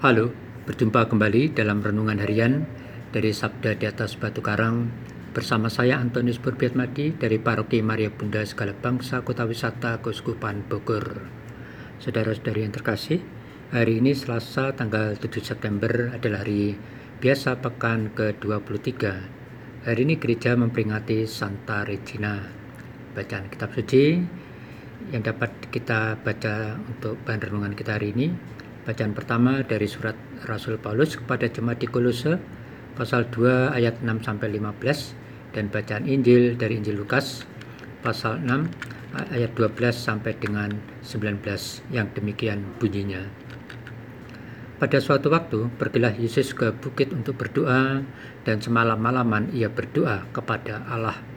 [0.00, 0.32] Halo,
[0.64, 2.64] berjumpa kembali dalam renungan harian
[3.12, 4.88] dari Sabda di atas Batu Karang
[5.36, 6.40] bersama saya Antonius
[6.72, 11.04] Madi dari Paroki Maria Bunda Segala Bangsa Kota Wisata Keuskupan Bogor.
[12.00, 13.20] Saudara-saudari yang terkasih,
[13.76, 16.80] hari ini Selasa tanggal 7 September adalah hari
[17.20, 18.88] biasa pekan ke-23.
[19.84, 22.40] Hari ini gereja memperingati Santa Regina.
[23.12, 24.16] Bacaan kitab suci
[25.12, 30.16] yang dapat kita baca untuk bahan renungan kita hari ini Bacaan pertama dari surat
[30.48, 32.40] Rasul Paulus kepada jemaat di Kolose
[32.96, 37.44] pasal 2 ayat 6 sampai 15 dan bacaan Injil dari Injil Lukas
[38.00, 40.72] pasal 6 ayat 12 sampai dengan
[41.04, 41.44] 19
[41.92, 43.20] yang demikian bunyinya.
[44.80, 48.00] Pada suatu waktu pergilah Yesus ke bukit untuk berdoa
[48.48, 51.29] dan semalam-malaman ia berdoa kepada Allah.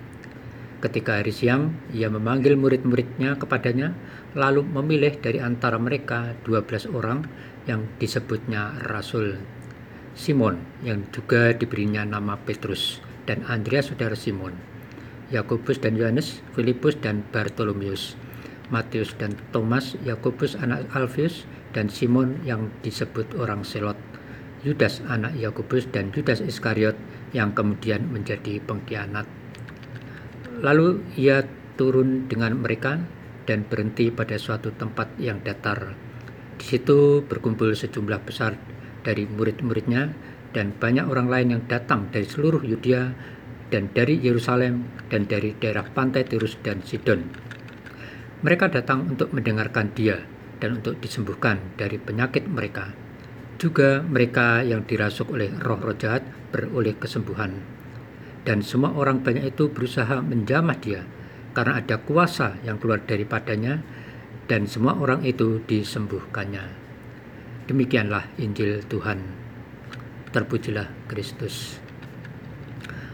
[0.84, 3.96] Ketika hari siang, ia memanggil murid-muridnya kepadanya,
[4.36, 7.24] lalu memilih dari antara mereka 12 orang
[7.64, 9.40] yang disebutnya Rasul.
[10.12, 14.60] Simon, yang juga diberinya nama Petrus, dan Andreas saudara Simon,
[15.32, 18.20] Yakobus dan Yohanes, Filipus dan Bartolomeus,
[18.68, 23.96] Matius dan Thomas, Yakobus anak Alfius, dan Simon yang disebut orang Selot,
[24.68, 27.00] Yudas anak Yakobus dan Yudas Iskariot
[27.32, 29.43] yang kemudian menjadi pengkhianat.
[30.64, 31.44] Lalu ia
[31.76, 32.96] turun dengan mereka
[33.44, 35.92] dan berhenti pada suatu tempat yang datar.
[36.56, 38.56] Di situ berkumpul sejumlah besar
[39.04, 40.16] dari murid-muridnya
[40.56, 43.12] dan banyak orang lain yang datang dari seluruh Yudea
[43.68, 47.28] dan dari Yerusalem dan dari daerah pantai Tirus dan Sidon.
[48.40, 50.24] Mereka datang untuk mendengarkan dia
[50.64, 52.96] dan untuk disembuhkan dari penyakit mereka.
[53.60, 56.24] Juga mereka yang dirasuk oleh roh-roh jahat
[56.56, 57.73] beroleh kesembuhan
[58.44, 61.02] dan semua orang banyak itu berusaha menjamah dia
[61.56, 63.80] karena ada kuasa yang keluar daripadanya
[64.48, 66.84] dan semua orang itu disembuhkannya.
[67.70, 69.24] Demikianlah Injil Tuhan.
[70.36, 71.80] Terpujilah Kristus.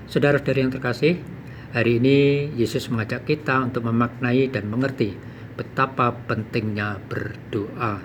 [0.10, 1.22] Saudara-saudari yang terkasih,
[1.70, 5.14] hari ini Yesus mengajak kita untuk memaknai dan mengerti
[5.54, 8.02] betapa pentingnya berdoa.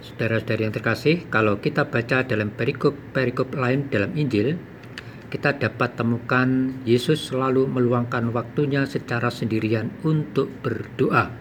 [0.00, 4.56] Saudara-saudari yang terkasih, kalau kita baca dalam perikop-perikop lain dalam Injil,
[5.34, 11.34] kita dapat temukan Yesus selalu meluangkan waktunya secara sendirian untuk berdoa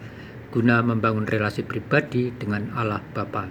[0.50, 3.46] guna membangun relasi pribadi dengan Allah Bapa.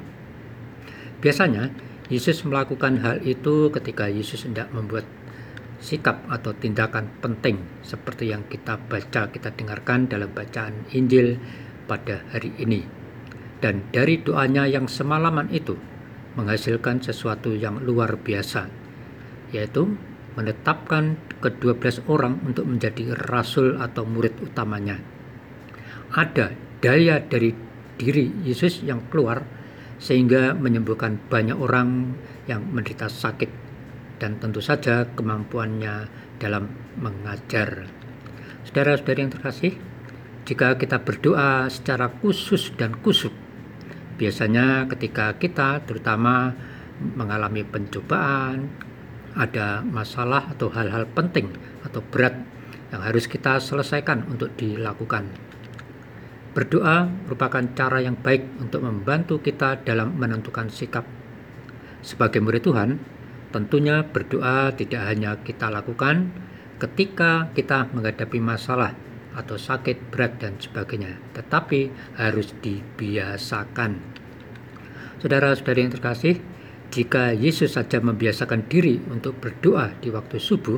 [1.23, 1.71] Biasanya
[2.11, 5.07] Yesus melakukan hal itu ketika Yesus hendak membuat
[5.79, 11.39] sikap atau tindakan penting seperti yang kita baca, kita dengarkan dalam bacaan Injil
[11.87, 12.83] pada hari ini.
[13.63, 15.79] Dan dari doanya yang semalaman itu
[16.35, 18.67] menghasilkan sesuatu yang luar biasa,
[19.55, 19.95] yaitu
[20.35, 24.97] menetapkan ke-12 orang untuk menjadi rasul atau murid utamanya.
[26.13, 27.53] Ada daya dari
[27.97, 29.45] diri Yesus yang keluar
[30.03, 32.19] sehingga menyembuhkan banyak orang
[32.51, 33.51] yang menderita sakit
[34.19, 36.11] dan tentu saja kemampuannya
[36.43, 37.87] dalam mengajar.
[38.67, 39.73] Saudara-saudari yang terkasih,
[40.43, 43.35] jika kita berdoa secara khusus dan kusuk,
[44.19, 46.55] biasanya ketika kita terutama
[46.99, 48.71] mengalami pencobaan,
[49.33, 51.49] ada masalah atau hal-hal penting
[51.85, 52.37] atau berat
[52.93, 55.33] yang harus kita selesaikan untuk dilakukan.
[56.53, 61.09] Berdoa merupakan cara yang baik untuk membantu kita dalam menentukan sikap.
[62.05, 63.01] Sebagai murid Tuhan,
[63.49, 66.29] tentunya berdoa tidak hanya kita lakukan
[66.77, 68.93] ketika kita menghadapi masalah
[69.33, 71.89] atau sakit berat dan sebagainya, tetapi
[72.21, 73.97] harus dibiasakan.
[75.25, 76.37] Saudara-saudari yang terkasih,
[76.93, 80.77] jika Yesus saja membiasakan diri untuk berdoa di waktu subuh,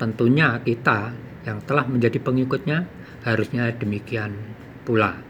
[0.00, 1.12] tentunya kita
[1.44, 2.88] yang telah menjadi pengikutnya
[3.28, 4.32] harusnya demikian
[4.88, 5.20] pula.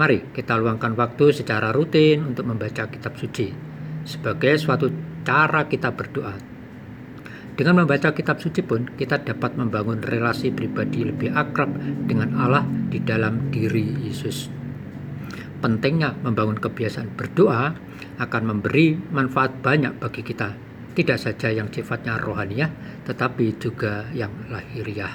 [0.00, 3.52] Mari kita luangkan waktu secara rutin untuk membaca kitab suci
[4.08, 4.88] sebagai suatu
[5.20, 6.40] cara kita berdoa.
[7.52, 11.68] Dengan membaca kitab suci pun kita dapat membangun relasi pribadi lebih akrab
[12.08, 14.59] dengan Allah di dalam diri Yesus
[15.60, 17.76] pentingnya membangun kebiasaan berdoa
[18.18, 20.56] akan memberi manfaat banyak bagi kita,
[20.96, 22.72] tidak saja yang sifatnya rohaniah,
[23.04, 25.12] tetapi juga yang lahiriah.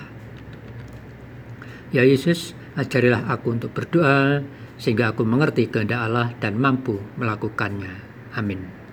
[1.90, 4.46] Ya Yesus, ajarilah aku untuk berdoa,
[4.78, 7.94] sehingga aku mengerti kehendak Allah dan mampu melakukannya.
[8.36, 8.85] Amin.